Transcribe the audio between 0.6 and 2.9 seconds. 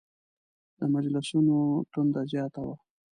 د مجلسونو تنده زیاته وه.